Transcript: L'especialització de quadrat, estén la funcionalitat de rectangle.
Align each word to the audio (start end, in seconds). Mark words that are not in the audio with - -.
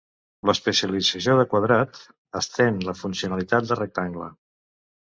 L'especialització 0.49 1.35
de 1.41 1.45
quadrat, 1.53 2.01
estén 2.43 2.83
la 2.89 2.99
funcionalitat 3.05 3.71
de 3.73 3.81
rectangle. 3.85 4.37